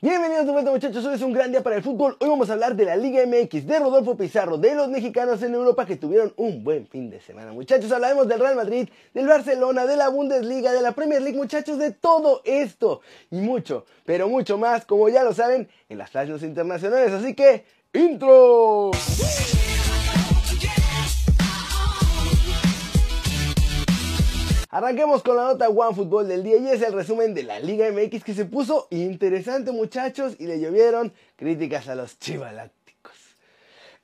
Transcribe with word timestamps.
Bienvenidos 0.00 0.46
de 0.46 0.52
vuelta 0.52 0.70
muchachos, 0.70 1.04
hoy 1.06 1.16
es 1.16 1.22
un 1.22 1.32
gran 1.32 1.50
día 1.50 1.60
para 1.60 1.74
el 1.74 1.82
fútbol. 1.82 2.16
Hoy 2.20 2.28
vamos 2.28 2.48
a 2.48 2.52
hablar 2.52 2.76
de 2.76 2.84
la 2.84 2.94
Liga 2.94 3.20
MX, 3.26 3.66
de 3.66 3.80
Rodolfo 3.80 4.16
Pizarro, 4.16 4.56
de 4.56 4.76
los 4.76 4.88
mexicanos 4.88 5.42
en 5.42 5.54
Europa 5.54 5.86
que 5.86 5.96
tuvieron 5.96 6.32
un 6.36 6.62
buen 6.62 6.86
fin 6.86 7.10
de 7.10 7.20
semana. 7.20 7.52
Muchachos, 7.52 7.90
hablaremos 7.90 8.28
del 8.28 8.38
Real 8.38 8.54
Madrid, 8.54 8.88
del 9.12 9.26
Barcelona, 9.26 9.86
de 9.86 9.96
la 9.96 10.08
Bundesliga, 10.08 10.70
de 10.70 10.82
la 10.82 10.92
Premier 10.92 11.20
League, 11.20 11.36
muchachos, 11.36 11.80
de 11.80 11.90
todo 11.90 12.42
esto 12.44 13.00
y 13.32 13.40
mucho, 13.40 13.86
pero 14.04 14.28
mucho 14.28 14.56
más, 14.56 14.84
como 14.84 15.08
ya 15.08 15.24
lo 15.24 15.34
saben, 15.34 15.68
en 15.88 15.98
las 15.98 16.10
páginas 16.10 16.44
internacionales. 16.44 17.10
Así 17.10 17.34
que, 17.34 17.64
intro. 17.92 18.92
Arranquemos 24.78 25.24
con 25.24 25.34
la 25.34 25.42
nota 25.42 25.68
One 25.68 25.92
Fútbol 25.92 26.28
del 26.28 26.44
día 26.44 26.56
y 26.56 26.68
es 26.68 26.80
el 26.82 26.92
resumen 26.92 27.34
de 27.34 27.42
la 27.42 27.58
Liga 27.58 27.90
MX 27.90 28.22
que 28.22 28.32
se 28.32 28.44
puso 28.44 28.86
interesante 28.90 29.72
muchachos 29.72 30.36
y 30.38 30.46
le 30.46 30.60
llovieron 30.60 31.12
críticas 31.34 31.88
a 31.88 31.96
los 31.96 32.20
chivalácticos. 32.20 33.16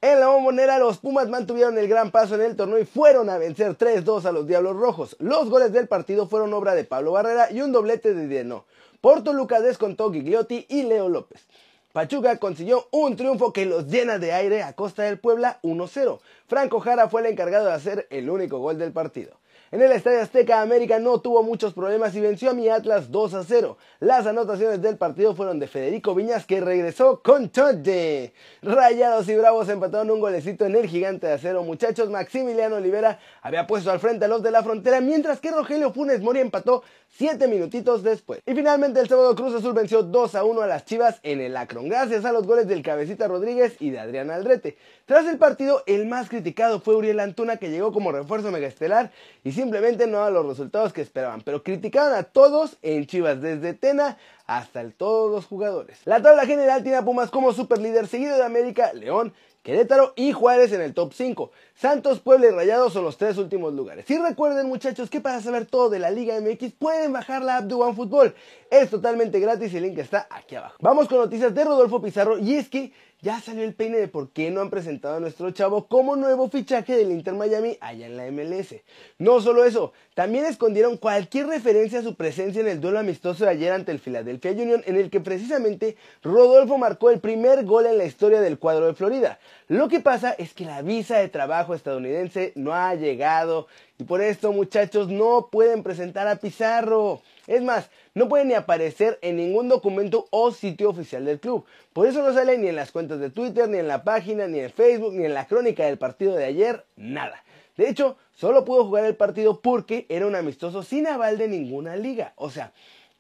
En 0.01 0.19
la 0.19 0.27
bombonera 0.27 0.81
los 0.81 0.99
Pumas 0.99 1.29
mantuvieron 1.29 1.79
el 1.79 1.87
gran 1.87 2.11
paso 2.11 2.35
en 2.35 2.41
el 2.41 2.57
torneo 2.57 2.81
y 2.81 2.87
fueron 2.87 3.31
a 3.31 3.39
vencer 3.39 3.79
3-2 3.79 4.25
a 4.25 4.33
los 4.33 4.49
Diablos 4.49 4.75
Rojos. 4.75 5.15
Los 5.21 5.49
goles 5.49 5.73
del 5.73 5.87
partido 5.87 6.27
fueron 6.27 6.53
obra 6.53 6.75
de 6.75 6.83
Pablo 6.83 7.13
Barrera 7.13 7.53
y 7.53 7.61
un 7.61 7.71
doblete 7.71 8.13
de 8.13 8.27
Dieno. 8.27 8.65
Porto 9.01 9.33
Lucas 9.33 9.63
descontó 9.63 10.13
Gigliotti 10.13 10.67
y 10.69 10.83
Leo 10.83 11.09
López. 11.09 11.47
Pachuca 11.93 12.39
consiguió 12.39 12.89
un 12.91 13.15
triunfo 13.15 13.53
que 13.53 13.65
los 13.65 13.87
llena 13.87 14.19
de 14.19 14.33
aire 14.33 14.65
a 14.65 14.73
costa 14.73 15.05
del 15.05 15.21
Puebla 15.21 15.61
1-0. 15.63 16.19
Franco 16.49 16.81
Jara 16.81 17.09
fue 17.09 17.21
el 17.21 17.29
encargado 17.29 17.67
de 17.67 17.75
hacer 17.75 18.09
el 18.11 18.29
único 18.29 18.59
gol 18.59 18.77
del 18.77 18.91
partido. 18.91 19.37
En 19.75 19.83
el 19.83 19.91
Estadio 19.91 20.21
Azteca, 20.21 20.61
América 20.61 21.01
no 21.01 21.21
tuvo 21.21 21.43
muchos 21.43 21.75
problemas 21.75 22.15
y 22.15 22.21
venció 22.21 22.51
a 22.51 22.55
mi 22.55 22.69
Atlas 22.69 23.11
2 23.11 23.35
a 23.35 23.43
0. 23.43 23.77
Las 23.99 24.25
anotaciones 24.25 24.81
del 24.81 24.97
partido 24.97 25.35
fueron 25.35 25.59
de 25.59 25.67
Federico 25.67 26.15
Viñas, 26.15 26.47
que 26.47 26.61
regresó 26.61 27.23
con 27.25 27.51
Choche. 27.51 28.33
Rayados 28.63 29.29
y 29.29 29.35
Bravos 29.35 29.69
empataron 29.69 30.13
un 30.13 30.21
golecito 30.21 30.65
en 30.65 30.77
el 30.77 30.87
gigante 30.87 31.27
de 31.27 31.33
acero. 31.33 31.65
Muchachos, 31.65 32.09
Maximiliano 32.09 32.77
Olivera 32.77 33.19
había 33.43 33.67
puesto 33.67 33.91
al 33.91 33.99
frente 33.99 34.27
a 34.27 34.29
los 34.29 34.45
de 34.45 34.53
la 34.53 34.63
frontera, 34.63 35.01
mientras 35.01 35.41
que 35.41 35.51
Rogelio 35.51 35.93
Funes 35.93 36.21
Mori 36.21 36.39
empató 36.39 36.85
7 37.17 37.49
minutitos 37.49 38.05
después. 38.05 38.43
Y 38.47 38.55
finalmente 38.55 39.01
el 39.01 39.09
sábado 39.09 39.35
Cruz 39.35 39.55
Azul 39.55 39.73
venció 39.73 40.05
2 40.05 40.37
a 40.37 40.45
1 40.45 40.61
a 40.61 40.67
las 40.69 40.85
Chivas 40.85 41.19
en 41.25 41.41
el 41.41 41.57
Acron, 41.57 41.89
gracias 41.89 42.25
a 42.25 42.31
los 42.31 42.47
goles 42.47 42.69
del 42.69 42.83
Cabecita 42.83 43.27
Rodríguez 43.27 43.77
y 43.81 43.91
de 43.91 43.99
Adrián 43.99 44.31
Aldrete. 44.31 44.77
Tras 45.07 45.27
el 45.27 45.39
partido, 45.39 45.83
el 45.87 46.07
más 46.07 46.29
criticado 46.29 46.81
fue 46.81 46.97
Uriel 46.97 47.21
Antuna, 47.21 47.57
que 47.57 47.71
llegó 47.71 47.93
como 47.93 48.11
refuerzo 48.11 48.51
megaestelar 48.51 49.13
y 49.45 49.53
simplemente 49.65 50.07
no 50.07 50.23
a 50.23 50.31
los 50.31 50.47
resultados 50.47 50.93
que 50.93 51.01
esperaban, 51.01 51.41
pero 51.41 51.63
criticaban 51.63 52.15
a 52.15 52.25
todos 52.25 52.77
en 52.83 53.07
Chivas, 53.07 53.41
desde 53.41 53.73
Tena 53.73 54.19
hasta 54.47 54.83
el, 54.83 54.93
todos 54.93 55.31
los 55.31 55.47
jugadores. 55.47 55.99
La 56.05 56.21
tabla 56.21 56.45
general 56.45 56.83
tiene 56.83 56.99
a 56.99 57.03
Pumas 57.03 57.31
como 57.31 57.55
superlíder, 57.55 58.07
seguido 58.07 58.37
de 58.37 58.45
América, 58.45 58.93
León, 58.93 59.33
Querétaro 59.63 60.13
y 60.17 60.33
Juárez 60.33 60.73
en 60.73 60.83
el 60.83 60.93
top 60.93 61.15
5. 61.15 61.51
Santos, 61.77 62.21
Puebla 62.21 62.47
y 62.47 62.51
Rayados 62.51 62.93
son 62.93 63.05
los 63.05 63.19
tres 63.19 63.37
últimos 63.37 63.75
lugares. 63.75 64.09
Y 64.09 64.17
recuerden 64.17 64.69
muchachos 64.69 65.11
que 65.11 65.21
para 65.21 65.41
saber 65.41 65.67
todo 65.67 65.91
de 65.91 65.99
la 65.99 66.11
Liga 66.11 66.41
MX 66.41 66.73
pueden 66.79 67.13
bajar 67.13 67.43
la 67.43 67.59
app 67.59 67.65
de 67.65 67.75
OneFootball. 67.75 68.35
Es 68.71 68.91
totalmente 68.91 69.41
gratis 69.41 69.73
y 69.73 69.79
el 69.79 69.83
link 69.83 69.99
está 69.99 70.29
aquí 70.31 70.55
abajo. 70.55 70.77
Vamos 70.81 71.09
con 71.09 71.19
noticias 71.19 71.53
de 71.53 71.65
Rodolfo 71.65 72.01
Pizarro 72.01 72.39
y 72.39 72.55
es 72.55 72.69
que 72.69 72.93
ya 73.25 73.41
salió 73.41 73.65
el 73.65 73.73
peine 73.73 73.97
de 73.97 74.07
por 74.07 74.31
qué 74.33 74.51
no 74.51 74.61
han 74.61 74.69
presentado 74.69 75.17
a 75.17 75.21
nuestro 75.21 75.51
chavo 75.51 75.87
como 75.89 76.15
nuevo 76.15 76.51
fichaje 76.51 76.95
del 76.95 77.11
Inter 77.11 77.33
Miami 77.33 77.79
allá 77.81 78.05
en 78.05 78.19
la 78.19 78.31
MLS. 78.31 78.75
No 79.17 79.41
solo 79.41 79.65
eso, 79.65 79.95
también 80.13 80.45
escondieron 80.45 80.99
cualquier 80.99 81.47
referencia 81.47 82.01
a 82.01 82.03
su 82.03 82.17
presencia 82.17 82.61
en 82.61 82.69
el 82.69 82.83
duelo 82.83 82.99
amistoso 82.99 83.45
de 83.45 83.51
ayer 83.51 83.73
ante 83.73 83.93
el 83.93 83.99
Philadelphia 83.99 84.53
Union, 84.53 84.83
en 84.85 84.97
el 84.97 85.09
que 85.09 85.21
precisamente 85.21 85.97
Rodolfo 86.23 86.77
marcó 86.77 87.09
el 87.09 87.19
primer 87.19 87.65
gol 87.65 87.87
en 87.87 87.97
la 87.97 88.05
historia 88.05 88.43
del 88.43 88.59
cuadro 88.59 88.87
de 88.87 88.95
Florida. 88.95 89.39
Lo 89.69 89.89
que 89.89 90.01
pasa 90.01 90.33
es 90.33 90.53
que 90.53 90.67
la 90.67 90.83
visa 90.83 91.17
de 91.17 91.31
trabajo 91.31 91.64
estadounidense 91.73 92.53
no 92.57 92.75
ha 92.75 92.95
llegado 92.97 93.69
y 93.97 94.05
por 94.05 94.21
esto 94.21 94.53
muchachos 94.53 95.09
no 95.09 95.49
pueden 95.51 95.83
presentar 95.83 96.29
a 96.29 96.37
Pizarro. 96.37 97.23
Es 97.47 97.63
más, 97.63 97.89
no 98.13 98.29
puede 98.29 98.45
ni 98.45 98.55
aparecer 98.55 99.19
en 99.23 99.37
ningún 99.37 99.69
documento 99.69 100.27
o 100.31 100.51
sitio 100.51 100.91
oficial 100.91 101.25
del 101.25 101.41
club. 101.41 101.65
Por 101.93 102.07
eso 102.07 102.23
no 102.23 102.35
sale 102.35 102.59
ni 102.59 102.69
en 102.69 102.77
las 102.77 102.91
cuentas 102.91 103.21
de 103.21 103.31
Twitter, 103.31 103.69
ni 103.69 103.79
en 103.79 103.89
la 103.89 104.05
página, 104.05 104.49
ni 104.49 104.59
en 104.59 104.71
Facebook, 104.71 105.15
ni 105.15 105.25
en 105.25 105.33
la 105.33 105.47
crónica 105.47 105.87
del 105.87 105.97
partido 105.97 106.35
de 106.35 106.45
ayer, 106.45 106.85
nada. 106.97 107.43
De 107.77 107.89
hecho, 107.89 108.17
solo 108.35 108.65
pudo 108.65 108.85
jugar 108.85 109.05
el 109.05 109.17
partido 109.17 109.61
porque 109.61 110.07
era 110.09 110.27
un 110.27 110.35
amistoso 110.35 110.83
sin 110.83 111.07
aval 111.07 111.39
de 111.39 111.49
ninguna 111.49 111.97
liga. 111.97 112.33
O 112.37 112.51
sea, 112.51 112.73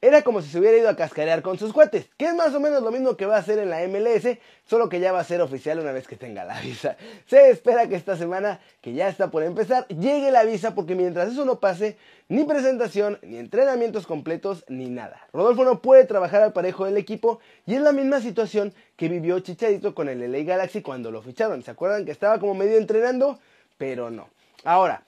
era 0.06 0.20
como 0.20 0.42
si 0.42 0.50
se 0.50 0.58
hubiera 0.58 0.76
ido 0.76 0.90
a 0.90 0.96
cascarear 0.96 1.40
con 1.40 1.58
sus 1.58 1.72
cuates, 1.72 2.10
que 2.18 2.26
es 2.26 2.34
más 2.34 2.54
o 2.54 2.60
menos 2.60 2.82
lo 2.82 2.92
mismo 2.92 3.16
que 3.16 3.24
va 3.24 3.36
a 3.36 3.38
hacer 3.38 3.58
en 3.58 3.70
la 3.70 3.80
MLS, 3.88 4.36
solo 4.66 4.90
que 4.90 5.00
ya 5.00 5.12
va 5.12 5.20
a 5.20 5.24
ser 5.24 5.40
oficial 5.40 5.78
una 5.78 5.92
vez 5.92 6.06
que 6.06 6.16
tenga 6.16 6.44
la 6.44 6.60
visa. 6.60 6.98
Se 7.26 7.48
espera 7.48 7.88
que 7.88 7.94
esta 7.94 8.14
semana, 8.14 8.60
que 8.82 8.92
ya 8.92 9.08
está 9.08 9.30
por 9.30 9.42
empezar, 9.42 9.88
llegue 9.88 10.30
la 10.30 10.44
visa 10.44 10.74
porque 10.74 10.94
mientras 10.94 11.32
eso 11.32 11.46
no 11.46 11.58
pase, 11.58 11.96
ni 12.28 12.44
presentación, 12.44 13.18
ni 13.22 13.38
entrenamientos 13.38 14.06
completos, 14.06 14.66
ni 14.68 14.90
nada. 14.90 15.26
Rodolfo 15.32 15.64
no 15.64 15.80
puede 15.80 16.04
trabajar 16.04 16.42
al 16.42 16.52
parejo 16.52 16.84
del 16.84 16.98
equipo 16.98 17.40
y 17.64 17.74
es 17.74 17.80
la 17.80 17.92
misma 17.92 18.20
situación 18.20 18.74
que 18.96 19.08
vivió 19.08 19.40
Chicharito 19.40 19.94
con 19.94 20.10
el 20.10 20.20
LA 20.30 20.42
Galaxy 20.42 20.82
cuando 20.82 21.10
lo 21.10 21.22
ficharon. 21.22 21.62
¿Se 21.62 21.70
acuerdan 21.70 22.04
que 22.04 22.12
estaba 22.12 22.38
como 22.38 22.54
medio 22.54 22.76
entrenando? 22.76 23.38
Pero 23.78 24.10
no. 24.10 24.28
Ahora, 24.64 25.02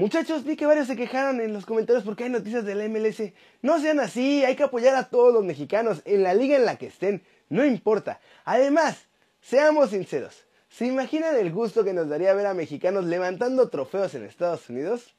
Muchachos, 0.00 0.44
vi 0.44 0.56
que 0.56 0.64
varios 0.64 0.86
se 0.86 0.96
quejaron 0.96 1.42
en 1.42 1.52
los 1.52 1.66
comentarios 1.66 2.04
porque 2.04 2.24
hay 2.24 2.30
noticias 2.30 2.64
del 2.64 2.88
MLS. 2.88 3.34
No 3.60 3.78
sean 3.78 4.00
así, 4.00 4.42
hay 4.42 4.56
que 4.56 4.62
apoyar 4.62 4.94
a 4.96 5.10
todos 5.10 5.34
los 5.34 5.44
mexicanos 5.44 6.00
en 6.06 6.22
la 6.22 6.32
liga 6.32 6.56
en 6.56 6.64
la 6.64 6.76
que 6.76 6.86
estén, 6.86 7.22
no 7.50 7.66
importa. 7.66 8.18
Además, 8.46 9.08
seamos 9.42 9.90
sinceros, 9.90 10.46
¿se 10.70 10.86
imaginan 10.86 11.36
el 11.36 11.52
gusto 11.52 11.84
que 11.84 11.92
nos 11.92 12.08
daría 12.08 12.32
ver 12.32 12.46
a 12.46 12.54
mexicanos 12.54 13.04
levantando 13.04 13.68
trofeos 13.68 14.14
en 14.14 14.24
Estados 14.24 14.70
Unidos? 14.70 15.14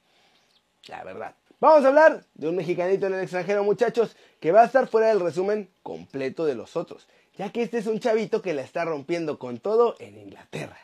La 0.87 1.03
verdad. 1.03 1.35
Vamos 1.59 1.85
a 1.85 1.89
hablar 1.89 2.25
de 2.33 2.49
un 2.49 2.55
mexicanito 2.55 3.05
en 3.05 3.13
el 3.13 3.21
extranjero, 3.21 3.63
muchachos, 3.63 4.17
que 4.39 4.51
va 4.51 4.63
a 4.63 4.65
estar 4.65 4.87
fuera 4.87 5.09
del 5.09 5.19
resumen 5.19 5.69
completo 5.83 6.43
de 6.43 6.55
los 6.55 6.75
otros, 6.75 7.07
ya 7.37 7.51
que 7.51 7.61
este 7.61 7.77
es 7.77 7.85
un 7.85 7.99
chavito 7.99 8.41
que 8.41 8.55
la 8.55 8.63
está 8.63 8.83
rompiendo 8.83 9.37
con 9.37 9.59
todo 9.59 9.95
en 9.99 10.17
Inglaterra. 10.17 10.79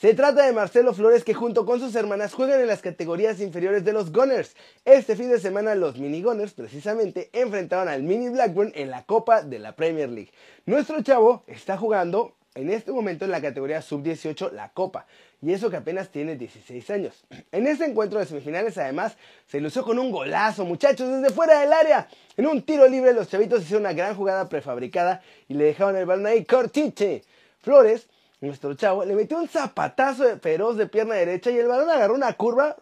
Se 0.00 0.14
trata 0.14 0.46
de 0.46 0.54
Marcelo 0.54 0.94
Flores 0.94 1.24
que 1.24 1.34
junto 1.34 1.66
con 1.66 1.78
sus 1.78 1.94
hermanas 1.94 2.32
juegan 2.32 2.58
en 2.58 2.68
las 2.68 2.80
categorías 2.80 3.38
inferiores 3.38 3.84
de 3.84 3.92
los 3.92 4.10
Gunners. 4.10 4.56
Este 4.86 5.14
fin 5.14 5.28
de 5.28 5.38
semana 5.38 5.74
los 5.74 5.98
Mini 5.98 6.22
Gunners 6.22 6.54
precisamente 6.54 7.28
enfrentaron 7.34 7.86
al 7.86 8.02
Mini 8.02 8.30
Blackburn 8.30 8.72
en 8.74 8.88
la 8.88 9.04
Copa 9.04 9.42
de 9.42 9.58
la 9.58 9.76
Premier 9.76 10.08
League. 10.08 10.30
Nuestro 10.64 11.02
chavo 11.02 11.44
está 11.46 11.76
jugando 11.76 12.32
en 12.54 12.70
este 12.70 12.92
momento 12.92 13.26
en 13.26 13.30
la 13.30 13.42
categoría 13.42 13.82
sub-18 13.82 14.52
la 14.52 14.70
Copa, 14.70 15.04
y 15.42 15.52
eso 15.52 15.68
que 15.68 15.76
apenas 15.76 16.08
tiene 16.08 16.34
16 16.34 16.88
años. 16.88 17.22
En 17.52 17.66
este 17.66 17.84
encuentro 17.84 18.18
de 18.20 18.24
semifinales 18.24 18.78
además 18.78 19.18
se 19.48 19.60
lució 19.60 19.84
con 19.84 19.98
un 19.98 20.10
golazo, 20.10 20.64
muchachos, 20.64 21.10
desde 21.10 21.28
fuera 21.34 21.60
del 21.60 21.74
área. 21.74 22.08
En 22.38 22.46
un 22.46 22.62
tiro 22.62 22.88
libre 22.88 23.12
los 23.12 23.28
chavitos 23.28 23.64
hicieron 23.64 23.82
una 23.82 23.92
gran 23.92 24.14
jugada 24.14 24.48
prefabricada 24.48 25.20
y 25.46 25.52
le 25.52 25.64
dejaron 25.64 25.94
el 25.96 26.06
balón 26.06 26.24
ahí 26.24 26.46
cortiche. 26.46 27.22
Flores 27.60 28.08
nuestro 28.40 28.74
chavo 28.74 29.04
le 29.04 29.14
metió 29.14 29.38
un 29.38 29.48
zapatazo 29.48 30.24
de 30.24 30.38
feroz 30.38 30.76
de 30.76 30.86
pierna 30.86 31.14
derecha 31.14 31.50
y 31.50 31.58
el 31.58 31.66
balón 31.66 31.90
agarró 31.90 32.14
una 32.14 32.32
curva 32.34 32.76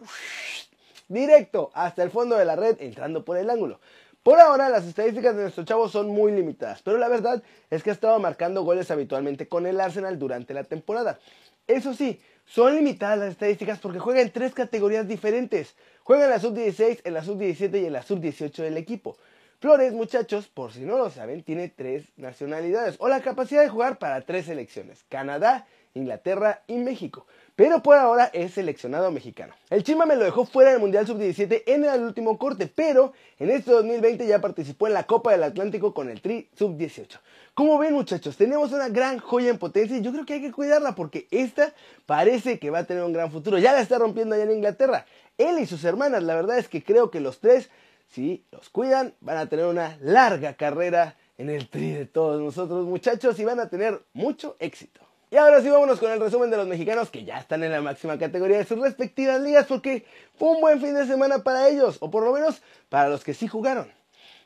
directo 1.07 1.71
hasta 1.73 2.03
el 2.03 2.11
fondo 2.11 2.37
de 2.37 2.45
la 2.45 2.55
red 2.55 2.77
entrando 2.79 3.25
por 3.25 3.37
el 3.37 3.49
ángulo. 3.49 3.79
Por 4.23 4.39
ahora 4.39 4.69
las 4.69 4.85
estadísticas 4.85 5.35
de 5.35 5.43
nuestro 5.43 5.65
chavo 5.65 5.89
son 5.89 6.07
muy 6.07 6.31
limitadas, 6.31 6.81
pero 6.83 6.97
la 6.97 7.07
verdad 7.07 7.41
es 7.69 7.83
que 7.83 7.89
ha 7.89 7.93
estado 7.93 8.19
marcando 8.19 8.63
goles 8.63 8.91
habitualmente 8.91 9.47
con 9.47 9.65
el 9.65 9.79
Arsenal 9.79 10.19
durante 10.19 10.53
la 10.53 10.63
temporada. 10.63 11.19
Eso 11.67 11.93
sí, 11.93 12.19
son 12.45 12.75
limitadas 12.75 13.19
las 13.19 13.29
estadísticas 13.29 13.79
porque 13.79 13.99
juega 13.99 14.21
en 14.21 14.31
tres 14.31 14.53
categorías 14.53 15.07
diferentes. 15.07 15.75
Juega 16.03 16.25
en 16.25 16.31
la 16.31 16.39
sub-16, 16.39 17.01
en 17.03 17.13
la 17.13 17.23
sub-17 17.23 17.81
y 17.81 17.85
en 17.85 17.93
la 17.93 18.01
sub-18 18.01 18.63
del 18.63 18.77
equipo. 18.77 19.17
Flores, 19.59 19.91
muchachos, 19.91 20.47
por 20.47 20.71
si 20.71 20.79
no 20.85 20.97
lo 20.97 21.09
saben, 21.09 21.43
tiene 21.43 21.67
tres 21.67 22.05
nacionalidades 22.15 22.95
o 22.99 23.09
la 23.09 23.19
capacidad 23.19 23.61
de 23.61 23.67
jugar 23.67 23.99
para 23.99 24.21
tres 24.21 24.45
selecciones, 24.45 25.03
Canadá, 25.09 25.67
Inglaterra 25.95 26.61
y 26.67 26.77
México. 26.77 27.27
Pero 27.57 27.83
por 27.83 27.97
ahora 27.97 28.29
es 28.31 28.53
seleccionado 28.53 29.11
mexicano. 29.11 29.53
El 29.69 29.83
Chima 29.83 30.05
me 30.05 30.15
lo 30.15 30.23
dejó 30.23 30.45
fuera 30.45 30.71
del 30.71 30.79
Mundial 30.79 31.05
Sub-17 31.05 31.63
en 31.65 31.83
el 31.83 32.03
último 32.03 32.37
corte, 32.37 32.71
pero 32.73 33.11
en 33.37 33.49
este 33.49 33.71
2020 33.71 34.25
ya 34.25 34.39
participó 34.39 34.87
en 34.87 34.93
la 34.93 35.03
Copa 35.03 35.33
del 35.33 35.43
Atlántico 35.43 35.93
con 35.93 36.09
el 36.09 36.21
Tri 36.21 36.47
Sub-18. 36.55 37.19
Como 37.53 37.77
ven 37.77 37.93
muchachos, 37.93 38.37
tenemos 38.37 38.71
una 38.71 38.87
gran 38.87 39.19
joya 39.19 39.49
en 39.49 39.57
potencia 39.57 39.97
y 39.97 40.01
yo 40.01 40.13
creo 40.13 40.25
que 40.25 40.35
hay 40.35 40.41
que 40.41 40.53
cuidarla 40.53 40.95
porque 40.95 41.27
esta 41.31 41.73
parece 42.05 42.59
que 42.59 42.69
va 42.69 42.79
a 42.79 42.83
tener 42.85 43.03
un 43.03 43.11
gran 43.11 43.29
futuro. 43.29 43.57
Ya 43.57 43.73
la 43.73 43.81
está 43.81 43.97
rompiendo 43.97 44.35
allá 44.35 44.45
en 44.45 44.51
Inglaterra. 44.51 45.05
Él 45.37 45.59
y 45.59 45.65
sus 45.65 45.83
hermanas, 45.83 46.23
la 46.23 46.35
verdad 46.35 46.59
es 46.59 46.69
que 46.69 46.81
creo 46.81 47.11
que 47.11 47.19
los 47.19 47.41
tres 47.41 47.69
si 48.09 48.45
los 48.51 48.69
cuidan, 48.69 49.13
van 49.21 49.37
a 49.37 49.47
tener 49.47 49.65
una 49.65 49.97
larga 50.01 50.55
carrera 50.55 51.15
en 51.37 51.49
el 51.49 51.69
tri 51.69 51.91
de 51.93 52.05
todos 52.05 52.41
nosotros 52.41 52.85
muchachos 52.85 53.39
y 53.39 53.45
van 53.45 53.59
a 53.59 53.69
tener 53.69 54.01
mucho 54.13 54.55
éxito. 54.59 55.01
Y 55.31 55.37
ahora 55.37 55.61
sí 55.61 55.69
vámonos 55.69 55.99
con 55.99 56.11
el 56.11 56.19
resumen 56.19 56.49
de 56.49 56.57
los 56.57 56.67
mexicanos 56.67 57.11
que 57.11 57.23
ya 57.23 57.37
están 57.37 57.63
en 57.63 57.71
la 57.71 57.81
máxima 57.81 58.17
categoría 58.17 58.57
de 58.57 58.65
sus 58.65 58.79
respectivas 58.79 59.39
ligas 59.39 59.67
porque 59.67 60.05
fue 60.37 60.49
un 60.49 60.61
buen 60.61 60.81
fin 60.81 60.95
de 60.95 61.05
semana 61.05 61.43
para 61.43 61.69
ellos, 61.69 61.97
o 61.99 62.09
por 62.09 62.23
lo 62.23 62.33
menos 62.33 62.61
para 62.89 63.09
los 63.09 63.23
que 63.23 63.35
sí 63.35 63.47
jugaron. 63.47 63.91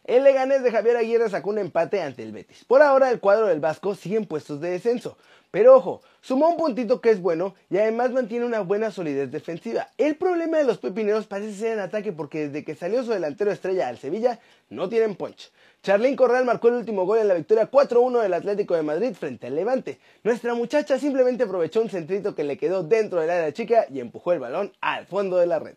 El 0.05 0.25
Leganés 0.25 0.63
de 0.63 0.71
Javier 0.71 0.97
Aguirre 0.97 1.29
sacó 1.29 1.49
un 1.49 1.59
empate 1.59 2.01
ante 2.01 2.23
el 2.23 2.33
Betis. 2.33 2.65
Por 2.65 2.81
ahora 2.81 3.09
el 3.09 3.21
cuadro 3.21 3.47
del 3.47 3.61
Vasco 3.61 3.95
sigue 3.95 4.17
en 4.17 4.25
puestos 4.25 4.59
de 4.59 4.71
descenso. 4.71 5.17
Pero 5.49 5.75
ojo, 5.75 6.01
sumó 6.19 6.49
un 6.49 6.57
puntito 6.57 6.99
que 6.99 7.09
es 7.09 7.21
bueno 7.21 7.55
y 7.69 7.77
además 7.77 8.11
mantiene 8.11 8.45
una 8.45 8.59
buena 8.59 8.91
solidez 8.91 9.31
defensiva. 9.31 9.87
El 9.97 10.15
problema 10.15 10.57
de 10.57 10.65
los 10.65 10.79
pepineros 10.79 11.27
parece 11.27 11.53
ser 11.53 11.73
en 11.73 11.79
ataque 11.79 12.11
porque 12.11 12.47
desde 12.47 12.65
que 12.65 12.75
salió 12.75 13.01
su 13.03 13.11
delantero 13.11 13.49
estrella 13.51 13.87
al 13.87 13.97
Sevilla 13.97 14.39
no 14.69 14.89
tienen 14.89 15.15
punch. 15.15 15.51
Charlín 15.83 16.17
Corral 16.17 16.43
marcó 16.43 16.67
el 16.67 16.73
último 16.73 17.05
gol 17.05 17.19
en 17.19 17.29
la 17.29 17.35
victoria 17.35 17.71
4-1 17.71 18.23
del 18.23 18.33
Atlético 18.33 18.75
de 18.75 18.83
Madrid 18.83 19.13
frente 19.13 19.47
al 19.47 19.55
Levante. 19.55 19.99
Nuestra 20.23 20.53
muchacha 20.53 20.99
simplemente 20.99 21.43
aprovechó 21.43 21.81
un 21.81 21.89
centrito 21.89 22.35
que 22.35 22.43
le 22.43 22.57
quedó 22.57 22.83
dentro 22.83 23.21
del 23.21 23.29
área 23.29 23.53
chica 23.53 23.85
y 23.89 24.01
empujó 24.01 24.33
el 24.33 24.39
balón 24.39 24.73
al 24.81 25.05
fondo 25.05 25.37
de 25.37 25.45
la 25.45 25.59
red. 25.59 25.75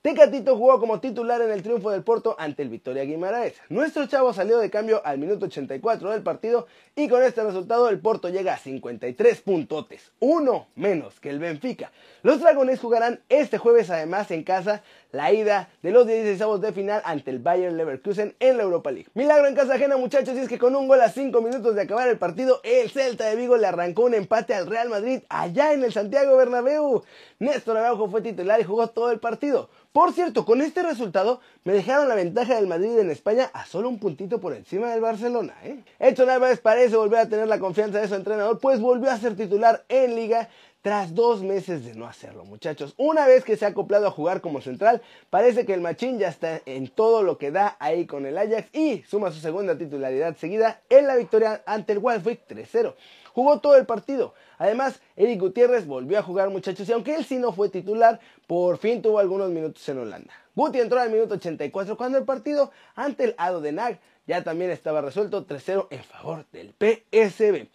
Tecatito 0.00 0.56
jugó 0.56 0.78
como 0.78 1.00
titular 1.00 1.42
en 1.42 1.50
el 1.50 1.64
triunfo 1.64 1.90
del 1.90 2.04
Porto 2.04 2.36
ante 2.38 2.62
el 2.62 2.68
Victoria 2.68 3.02
Guimaraes. 3.02 3.56
Nuestro 3.68 4.06
chavo 4.06 4.32
salió 4.32 4.58
de 4.58 4.70
cambio 4.70 5.02
al 5.04 5.18
minuto 5.18 5.46
84 5.46 6.12
del 6.12 6.22
partido 6.22 6.68
y 6.94 7.08
con 7.08 7.24
este 7.24 7.42
resultado 7.42 7.88
el 7.88 7.98
Porto 7.98 8.28
llega 8.28 8.54
a 8.54 8.58
53 8.58 9.40
puntotes, 9.40 10.12
uno 10.20 10.68
menos 10.76 11.18
que 11.18 11.30
el 11.30 11.40
Benfica. 11.40 11.90
Los 12.22 12.38
dragones 12.40 12.78
jugarán 12.78 13.22
este 13.28 13.58
jueves 13.58 13.90
además 13.90 14.30
en 14.30 14.44
casa 14.44 14.84
la 15.10 15.32
ida 15.32 15.70
de 15.82 15.90
los 15.90 16.06
16 16.06 16.60
de 16.60 16.72
final 16.72 17.02
ante 17.04 17.32
el 17.32 17.40
Bayern 17.40 17.76
Leverkusen 17.76 18.36
en 18.38 18.56
la 18.56 18.62
Europa 18.62 18.92
League. 18.92 19.08
Milagro 19.14 19.48
en 19.48 19.56
casa 19.56 19.74
ajena 19.74 19.96
muchachos 19.96 20.36
y 20.36 20.40
es 20.40 20.48
que 20.48 20.58
con 20.58 20.76
un 20.76 20.86
gol 20.86 21.00
a 21.00 21.08
5 21.08 21.40
minutos 21.40 21.74
de 21.74 21.82
acabar 21.82 22.08
el 22.08 22.18
partido 22.18 22.60
el 22.62 22.90
Celta 22.90 23.24
de 23.24 23.34
Vigo 23.34 23.56
le 23.56 23.66
arrancó 23.66 24.04
un 24.04 24.14
empate 24.14 24.54
al 24.54 24.68
Real 24.68 24.88
Madrid 24.88 25.22
allá 25.28 25.72
en 25.72 25.82
el 25.82 25.92
Santiago 25.92 26.36
Bernabéu. 26.36 27.02
Néstor 27.40 27.78
Araujo 27.78 28.08
fue 28.08 28.22
titular 28.22 28.60
y 28.60 28.64
jugó 28.64 28.88
todo 28.88 29.10
el 29.10 29.18
partido. 29.18 29.70
Por 29.98 30.12
cierto, 30.12 30.44
con 30.44 30.62
este 30.62 30.84
resultado 30.84 31.40
me 31.64 31.72
dejaron 31.72 32.08
la 32.08 32.14
ventaja 32.14 32.54
del 32.54 32.68
Madrid 32.68 32.96
en 33.00 33.10
España 33.10 33.50
a 33.52 33.66
solo 33.66 33.88
un 33.88 33.98
puntito 33.98 34.38
por 34.38 34.54
encima 34.54 34.92
del 34.92 35.00
Barcelona. 35.00 35.56
¿eh? 35.64 35.82
Edson 35.98 36.30
Álvarez 36.30 36.60
parece 36.60 36.94
volver 36.94 37.18
a 37.18 37.28
tener 37.28 37.48
la 37.48 37.58
confianza 37.58 37.98
de 37.98 38.06
su 38.06 38.14
entrenador, 38.14 38.60
pues 38.60 38.78
volvió 38.80 39.10
a 39.10 39.16
ser 39.16 39.34
titular 39.34 39.84
en 39.88 40.14
Liga 40.14 40.50
tras 40.82 41.14
dos 41.14 41.42
meses 41.42 41.84
de 41.84 41.94
no 41.94 42.06
hacerlo, 42.06 42.44
muchachos. 42.44 42.94
Una 42.96 43.26
vez 43.26 43.44
que 43.44 43.56
se 43.56 43.64
ha 43.64 43.68
acoplado 43.68 44.06
a 44.06 44.10
jugar 44.10 44.40
como 44.40 44.60
central, 44.60 45.02
parece 45.30 45.66
que 45.66 45.74
el 45.74 45.80
Machín 45.80 46.18
ya 46.18 46.28
está 46.28 46.60
en 46.66 46.88
todo 46.88 47.22
lo 47.22 47.36
que 47.36 47.50
da 47.50 47.76
ahí 47.80 48.06
con 48.06 48.26
el 48.26 48.38
Ajax 48.38 48.68
y 48.72 49.02
suma 49.02 49.32
su 49.32 49.40
segunda 49.40 49.76
titularidad 49.76 50.36
seguida 50.36 50.80
en 50.88 51.06
la 51.06 51.16
victoria 51.16 51.62
ante 51.66 51.92
el 51.92 51.98
Wolfsburg 51.98 52.40
3-0. 52.48 52.94
Jugó 53.32 53.60
todo 53.60 53.76
el 53.76 53.86
partido. 53.86 54.34
Además, 54.58 55.00
Eric 55.16 55.40
Gutiérrez 55.40 55.86
volvió 55.86 56.18
a 56.18 56.22
jugar, 56.22 56.50
muchachos, 56.50 56.88
y 56.88 56.92
aunque 56.92 57.14
él 57.14 57.24
sí 57.24 57.38
no 57.38 57.52
fue 57.52 57.68
titular, 57.68 58.18
por 58.46 58.78
fin 58.78 59.02
tuvo 59.02 59.18
algunos 59.18 59.50
minutos 59.50 59.88
en 59.88 59.98
Holanda. 59.98 60.32
Guti 60.54 60.80
entró 60.80 60.98
al 60.98 61.10
minuto 61.10 61.34
84 61.34 61.96
cuando 61.96 62.18
el 62.18 62.24
partido 62.24 62.72
ante 62.96 63.24
el 63.24 63.34
Ado 63.38 63.60
de 63.60 63.70
Nag 63.70 64.00
ya 64.26 64.42
también 64.42 64.70
estaba 64.70 65.00
resuelto 65.00 65.46
3-0 65.46 65.86
en 65.90 66.02
favor 66.02 66.44
del 66.50 66.74
PSB. 66.74 67.68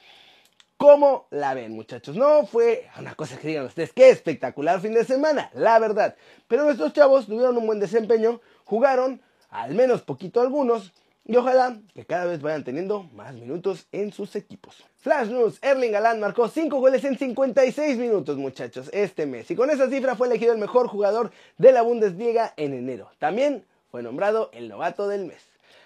¿Cómo 0.77 1.27
la 1.29 1.53
ven, 1.53 1.71
muchachos? 1.73 2.15
No 2.15 2.45
fue 2.45 2.87
una 2.99 3.15
cosa 3.15 3.37
que 3.37 3.47
digan 3.47 3.65
ustedes, 3.65 3.93
qué 3.93 4.09
espectacular 4.09 4.81
fin 4.81 4.93
de 4.93 5.05
semana, 5.05 5.49
la 5.53 5.79
verdad. 5.79 6.15
Pero 6.47 6.65
nuestros 6.65 6.93
chavos 6.93 7.27
tuvieron 7.27 7.57
un 7.57 7.65
buen 7.65 7.79
desempeño, 7.79 8.41
jugaron, 8.65 9.21
al 9.49 9.75
menos 9.75 10.01
poquito 10.01 10.41
algunos, 10.41 10.93
y 11.25 11.37
ojalá 11.37 11.79
que 11.93 12.05
cada 12.05 12.25
vez 12.25 12.41
vayan 12.41 12.65
teniendo 12.65 13.03
más 13.13 13.33
minutos 13.33 13.87
en 13.93 14.11
sus 14.11 14.35
equipos. 14.35 14.83
Flash 14.97 15.29
News, 15.29 15.57
Erling 15.61 15.95
Haaland 15.95 16.19
marcó 16.19 16.49
5 16.49 16.77
goles 16.79 17.03
en 17.05 17.17
56 17.17 17.97
minutos 17.97 18.37
muchachos 18.37 18.89
este 18.91 19.25
mes 19.25 19.49
y 19.49 19.55
con 19.55 19.69
esa 19.69 19.89
cifra 19.89 20.15
fue 20.15 20.27
elegido 20.27 20.51
el 20.51 20.59
mejor 20.59 20.87
jugador 20.87 21.31
de 21.57 21.71
la 21.71 21.81
Bundesliga 21.81 22.53
en 22.57 22.73
enero. 22.73 23.09
También 23.19 23.65
fue 23.89 24.03
nombrado 24.03 24.49
el 24.53 24.67
novato 24.67 25.07
del 25.07 25.25
mes. 25.25 25.41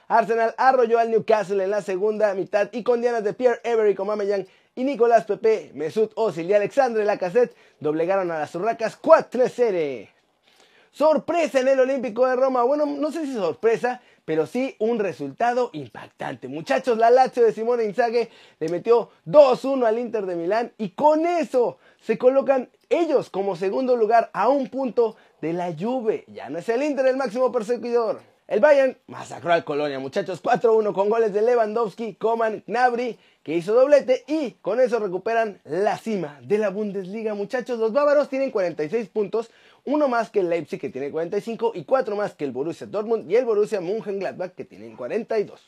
Arsenal 0.08 0.56
arrolló 0.58 0.98
al 0.98 1.12
Newcastle 1.12 1.64
en 1.64 1.70
la 1.70 1.82
segunda 1.82 2.34
mitad 2.34 2.70
y 2.72 2.82
con 2.82 3.02
dianas 3.02 3.24
de 3.24 3.34
Pierre-Emerick 3.34 4.00
Aubameyang 4.00 4.48
y 4.78 4.84
Nicolás 4.84 5.26
Pepe, 5.26 5.72
Mesut 5.74 6.12
Ozil 6.14 6.52
y 6.52 6.54
Alexandre 6.54 7.04
Lacazette 7.04 7.56
doblegaron 7.80 8.30
a 8.30 8.38
las 8.38 8.54
Urracas 8.54 9.02
4-0. 9.02 10.08
Sorpresa 10.92 11.60
en 11.60 11.68
el 11.68 11.80
Olímpico 11.80 12.28
de 12.28 12.36
Roma. 12.36 12.62
Bueno, 12.62 12.86
no 12.86 13.12
sé 13.12 13.26
si 13.26 13.34
sorpresa, 13.34 14.02
pero 14.24 14.46
sí 14.46 14.76
un 14.78 15.00
resultado 15.00 15.72
impactante. 15.74 16.48
Muchachos, 16.48 17.00
la 17.00 17.10
Lazio 17.10 17.44
de 17.44 17.54
Simone 17.54 17.86
Inzaghi 17.86 18.30
le 18.60 18.70
metió 18.70 19.10
2-1 19.26 19.84
al 19.84 19.98
Inter 19.98 20.28
de 20.28 20.36
Milán 20.36 20.72
y 20.78 20.90
con 20.90 21.26
eso 21.26 21.80
se 22.00 22.20
colocan 22.20 22.70
ellos 22.90 23.32
como 23.32 23.56
segundo 23.56 23.98
lugar 23.98 24.30
a 24.32 24.48
un 24.48 24.70
punto 24.70 25.16
de 25.42 25.54
la 25.54 25.74
Juve. 25.74 26.24
Ya 26.28 26.52
no 26.52 26.60
es 26.60 26.70
el 26.70 26.84
Inter 26.84 27.08
el 27.08 27.18
máximo 27.18 27.52
perseguidor. 27.52 28.22
El 28.48 28.62
Bayern 28.62 28.96
masacró 29.08 29.52
al 29.52 29.66
Colonia, 29.66 30.00
muchachos, 30.00 30.42
4-1 30.42 30.94
con 30.94 31.10
goles 31.10 31.34
de 31.34 31.42
Lewandowski, 31.42 32.14
Coman, 32.14 32.64
Gnabry, 32.66 33.20
que 33.44 33.58
hizo 33.58 33.74
doblete 33.74 34.24
y 34.26 34.52
con 34.62 34.80
eso 34.80 35.00
recuperan 35.00 35.60
la 35.66 35.98
cima 35.98 36.40
de 36.44 36.58
la 36.58 36.70
Bundesliga, 36.70 37.34
muchachos. 37.34 37.78
Los 37.78 37.92
bávaros 37.92 38.30
tienen 38.30 38.52
46 38.52 39.10
puntos, 39.10 39.52
uno 39.84 40.08
más 40.08 40.30
que 40.30 40.40
el 40.40 40.50
Leipzig 40.50 40.80
que 40.80 40.90
tiene 40.90 41.12
45 41.12 41.74
y 41.76 41.84
cuatro 41.84 42.16
más 42.16 42.36
que 42.36 42.46
el 42.46 42.52
Borussia 42.52 42.88
Dortmund 42.88 43.30
y 43.30 43.36
el 43.36 43.44
Borussia 43.44 43.82
Mönchengladbach 43.82 44.54
que 44.54 44.64
tienen 44.64 44.96
42. 44.96 45.62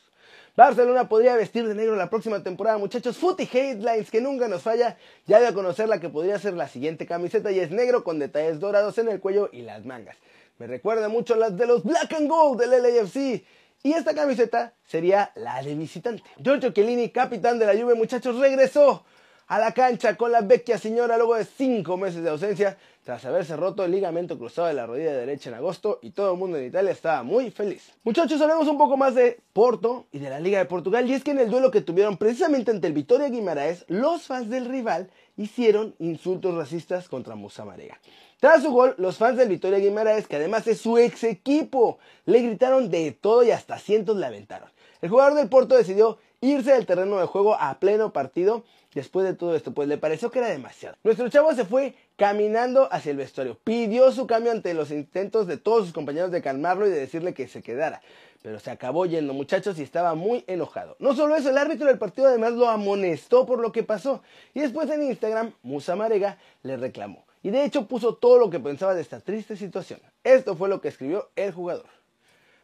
Barcelona 0.55 1.09
podría 1.09 1.35
vestir 1.35 1.67
de 1.67 1.75
negro 1.75 1.97
la 1.97 2.09
próxima 2.09 2.43
temporada, 2.43 2.77
muchachos. 2.77 3.17
Footy 3.17 3.49
Headlines, 3.51 4.09
que 4.09 4.21
nunca 4.21 4.47
nos 4.47 4.61
falla, 4.61 4.97
ya 5.27 5.41
de 5.41 5.47
a 5.47 5.53
conocer 5.53 5.89
la 5.89 5.99
que 5.99 6.07
podría 6.07 6.39
ser 6.39 6.53
la 6.53 6.69
siguiente 6.69 7.05
camiseta 7.05 7.51
y 7.51 7.59
es 7.59 7.71
negro 7.71 8.05
con 8.05 8.19
detalles 8.19 8.61
dorados 8.61 8.97
en 8.99 9.09
el 9.09 9.19
cuello 9.19 9.49
y 9.51 9.63
las 9.63 9.85
mangas. 9.85 10.15
Me 10.59 10.67
recuerda 10.67 11.07
mucho 11.07 11.35
a 11.35 11.37
las 11.37 11.55
de 11.55 11.65
los 11.65 11.83
Black 11.83 12.11
and 12.13 12.29
Gold 12.29 12.59
del 12.59 12.83
LAFC. 12.83 13.45
Y 13.81 13.93
esta 13.93 14.13
camiseta 14.13 14.73
sería 14.83 15.31
la 15.35 15.63
de 15.63 15.73
visitante. 15.73 16.21
Giorgio 16.37 16.71
Chiellini, 16.71 17.11
capitán 17.11 17.57
de 17.57 17.65
la 17.65 17.81
Juve, 17.81 17.95
muchachos, 17.95 18.37
regresó 18.37 19.05
a 19.47 19.57
la 19.57 19.71
cancha 19.71 20.17
con 20.17 20.33
la 20.33 20.41
vecchia 20.41 20.77
señora 20.77 21.15
luego 21.15 21.35
de 21.35 21.45
cinco 21.45 21.95
meses 21.95 22.21
de 22.23 22.29
ausencia 22.29 22.77
tras 23.05 23.23
haberse 23.25 23.55
roto 23.55 23.85
el 23.85 23.91
ligamento 23.91 24.37
cruzado 24.37 24.67
de 24.67 24.73
la 24.73 24.85
rodilla 24.85 25.13
derecha 25.13 25.49
en 25.49 25.55
agosto 25.55 25.99
y 26.03 26.11
todo 26.11 26.33
el 26.33 26.37
mundo 26.37 26.57
en 26.57 26.65
Italia 26.65 26.91
estaba 26.91 27.23
muy 27.23 27.49
feliz. 27.49 27.93
Muchachos, 28.03 28.39
hablemos 28.41 28.67
un 28.67 28.77
poco 28.77 28.97
más 28.97 29.15
de 29.15 29.39
Porto 29.53 30.07
y 30.11 30.19
de 30.19 30.29
la 30.29 30.41
Liga 30.41 30.59
de 30.59 30.65
Portugal 30.65 31.09
y 31.09 31.13
es 31.13 31.23
que 31.23 31.31
en 31.31 31.39
el 31.39 31.49
duelo 31.49 31.71
que 31.71 31.81
tuvieron 31.81 32.17
precisamente 32.17 32.69
ante 32.69 32.85
el 32.85 32.93
Vitoria 32.93 33.29
Guimaraes, 33.29 33.85
los 33.87 34.23
fans 34.23 34.49
del 34.49 34.65
rival 34.65 35.09
hicieron 35.39 35.95
insultos 35.99 36.53
racistas 36.53 37.07
contra 37.07 37.35
Musa 37.35 37.63
Marega. 37.63 37.97
Tras 38.41 38.61
su 38.61 38.71
gol, 38.71 38.93
los 38.97 39.17
fans 39.17 39.37
del 39.37 39.47
Vitoria 39.47 39.79
Guimaraes, 39.79 40.27
que 40.27 40.35
además 40.35 40.67
es 40.67 40.81
su 40.81 40.97
ex 40.97 41.23
equipo, 41.23 41.97
le 42.25 42.41
gritaron 42.41 42.89
de 42.89 43.11
todo 43.13 43.43
y 43.43 43.51
hasta 43.51 43.79
cientos 43.79 44.17
le 44.17 44.25
aventaron. 44.25 44.69
El 45.01 45.09
jugador 45.09 45.35
del 45.35 45.47
Porto 45.47 45.75
decidió 45.75 46.17
irse 46.41 46.73
del 46.73 46.85
terreno 46.85 47.17
de 47.19 47.25
juego 47.25 47.55
a 47.55 47.79
pleno 47.79 48.11
partido 48.11 48.65
después 48.93 49.25
de 49.25 49.33
todo 49.33 49.55
esto, 49.55 49.73
pues 49.73 49.87
le 49.87 49.97
pareció 49.97 50.29
que 50.29 50.39
era 50.39 50.49
demasiado. 50.49 50.97
Nuestro 51.03 51.29
chavo 51.29 51.53
se 51.53 51.63
fue 51.63 51.95
caminando 52.17 52.89
hacia 52.91 53.11
el 53.11 53.17
vestuario, 53.17 53.57
pidió 53.63 54.11
su 54.11 54.27
cambio 54.27 54.51
ante 54.51 54.73
los 54.73 54.91
intentos 54.91 55.47
de 55.47 55.57
todos 55.57 55.85
sus 55.85 55.93
compañeros 55.93 56.31
de 56.31 56.41
calmarlo 56.41 56.85
y 56.85 56.89
de 56.89 56.99
decirle 56.99 57.33
que 57.33 57.47
se 57.47 57.61
quedara, 57.61 58.01
pero 58.41 58.59
se 58.59 58.71
acabó 58.71 59.05
yendo 59.05 59.33
muchachos 59.33 59.77
y 59.79 59.83
estaba 59.83 60.15
muy 60.15 60.43
enojado. 60.47 60.95
No 60.99 61.15
solo 61.15 61.35
eso, 61.35 61.49
el 61.49 61.57
árbitro 61.57 61.87
del 61.87 61.97
partido 61.97 62.27
además 62.27 62.53
lo 62.53 62.69
amonestó 62.69 63.45
por 63.45 63.59
lo 63.59 63.71
que 63.71 63.83
pasó 63.83 64.21
y 64.53 64.61
después 64.61 64.89
en 64.89 65.03
Instagram 65.03 65.53
Musa 65.63 65.95
Marega 65.95 66.37
le 66.63 66.77
reclamó 66.77 67.25
y 67.43 67.49
de 67.49 67.63
hecho 67.63 67.87
puso 67.87 68.15
todo 68.15 68.39
lo 68.39 68.49
que 68.49 68.59
pensaba 68.59 68.93
de 68.93 69.01
esta 69.01 69.19
triste 69.19 69.55
situación. 69.55 69.99
Esto 70.23 70.55
fue 70.55 70.69
lo 70.69 70.81
que 70.81 70.89
escribió 70.89 71.29
el 71.35 71.51
jugador. 71.51 71.85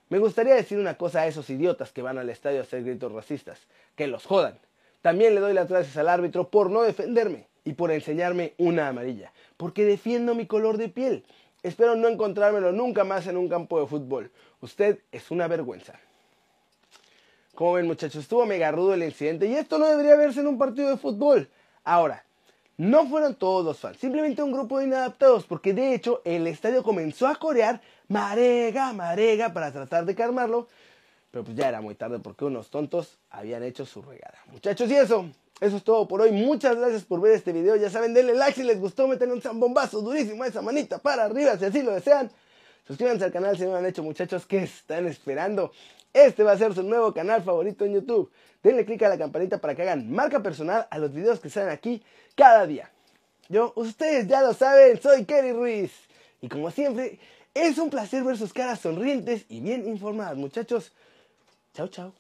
Me 0.10 0.20
gustaría 0.20 0.53
decir 0.53 0.77
una 0.77 0.98
cosa 0.98 1.22
a 1.22 1.27
esos 1.27 1.50
idiotas 1.50 1.91
que 1.91 2.01
van 2.01 2.17
al 2.17 2.29
estadio 2.29 2.60
a 2.60 2.63
hacer 2.63 2.84
gritos 2.84 3.12
racistas, 3.12 3.60
que 3.96 4.08
los 4.08 4.25
jodan. 4.25 4.60
También 5.01 5.34
le 5.34 5.41
doy 5.41 5.53
las 5.53 5.70
gracias 5.70 5.98
al 5.98 6.10
árbitro 6.10 6.50
por 6.50 6.70
no 6.70 6.84
defenderme 6.84 7.48
y 7.63 7.74
por 7.74 7.91
enseñarme 7.91 8.53
una 8.58 8.88
amarilla, 8.88 9.34
porque 9.58 9.86
defiendo 9.86 10.36
mi 10.36 10.46
color 10.46 10.77
de 10.77 10.89
piel. 10.89 11.25
Espero 11.66 11.96
no 11.96 12.08
encontrármelo 12.08 12.72
nunca 12.72 13.04
más 13.04 13.26
en 13.26 13.38
un 13.38 13.50
campo 13.50 13.80
de 13.80 13.88
fútbol. 13.88 14.30
Usted 14.62 15.00
es 15.12 15.32
una 15.32 15.48
vergüenza. 15.48 16.00
Como 17.56 17.74
ven 17.74 17.88
muchachos, 17.88 18.22
estuvo 18.22 18.46
mega 18.46 18.70
rudo 18.70 18.94
el 18.94 19.02
incidente 19.02 19.48
y 19.48 19.56
esto 19.56 19.80
no 19.80 19.88
debería 19.88 20.16
verse 20.16 20.42
en 20.42 20.48
un 20.48 20.60
partido 20.60 20.92
de 20.92 20.98
fútbol. 20.98 21.50
Ahora, 21.84 22.24
no 22.78 23.08
fueron 23.08 23.34
todos 23.34 23.66
los 23.66 23.80
fans, 23.80 23.98
simplemente 23.98 24.44
un 24.44 24.52
grupo 24.52 24.78
de 24.78 24.86
inadaptados, 24.86 25.46
porque 25.46 25.74
de 25.74 25.96
hecho 25.96 26.22
el 26.24 26.46
estadio 26.46 26.84
comenzó 26.84 27.28
a 27.28 27.34
corear 27.34 27.82
Marega, 28.10 28.94
Marega 28.94 29.52
para 29.52 29.72
tratar 29.72 30.06
de 30.06 30.14
calmarlo, 30.14 30.68
pero 31.32 31.46
pues 31.46 31.58
ya 31.58 31.70
era 31.70 31.82
muy 31.82 31.96
tarde 31.96 32.20
porque 32.20 32.46
unos 32.46 32.70
tontos 32.70 33.18
habían 33.32 33.64
hecho 33.64 33.88
su 33.88 34.04
regada. 34.04 34.38
Muchachos, 34.52 34.88
y 34.92 34.98
eso, 34.98 35.32
eso 35.62 35.78
es 35.78 35.84
todo 35.84 36.08
por 36.08 36.22
hoy. 36.22 36.32
Muchas 36.32 36.76
gracias 36.76 37.04
por 37.04 37.22
ver 37.22 37.34
este 37.34 37.54
video. 37.54 37.76
Ya 37.76 37.90
saben, 37.90 38.14
denle 38.14 38.34
like 38.34 38.60
si 38.60 38.64
les 38.64 38.80
gustó, 38.80 39.08
meten 39.08 39.32
un 39.32 39.42
zambombazo 39.42 40.02
durísimo 40.02 40.44
a 40.44 40.48
esa 40.48 40.62
manita 40.62 40.98
para 41.00 41.26
arriba 41.26 41.58
si 41.58 41.66
así 41.66 41.82
lo 41.82 41.94
desean. 41.94 42.30
Suscríbanse 42.86 43.26
al 43.26 43.32
canal 43.32 43.58
si 43.58 43.64
no 43.64 43.72
lo 43.72 43.78
han 43.78 43.86
hecho, 43.86 44.04
muchachos. 44.04 44.46
¿Qué 44.46 44.64
están 44.64 45.08
esperando? 45.08 45.72
Este 46.14 46.44
va 46.44 46.52
a 46.54 46.58
ser 46.58 46.74
su 46.74 46.84
nuevo 46.84 47.14
canal 47.14 47.42
favorito 47.44 47.86
en 47.86 47.94
YouTube. 47.94 48.32
Denle 48.62 48.86
click 48.86 49.04
a 49.04 49.10
la 49.10 49.18
campanita 49.18 49.60
para 49.60 49.76
que 49.76 49.82
hagan 49.84 50.12
marca 50.12 50.42
personal 50.42 50.88
a 50.90 50.98
los 51.00 51.14
videos 51.14 51.40
que 51.40 51.50
salen 51.50 51.70
aquí 51.70 52.04
cada 52.36 52.66
día. 52.68 52.92
Yo, 53.48 53.74
ustedes 53.76 54.28
ya 54.28 54.42
lo 54.42 54.54
saben, 54.54 55.02
soy 55.02 55.26
Kerry 55.26 55.52
Ruiz. 55.52 55.92
Y 56.42 56.50
como 56.50 56.72
siempre, 56.72 57.20
es 57.54 57.78
un 57.78 57.90
placer 57.90 58.24
ver 58.24 58.38
sus 58.38 58.54
caras 58.54 58.80
sonrientes 58.80 59.46
y 59.50 59.62
bien 59.62 59.88
informadas, 59.88 60.36
muchachos. 60.36 60.92
Chao, 61.74 61.88
chao. 61.88 62.14